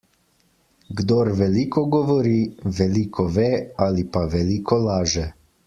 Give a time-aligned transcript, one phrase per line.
[1.01, 2.33] Kdor veliko govori,
[2.79, 3.47] veliko ve
[3.89, 5.31] ali pa veliko laže.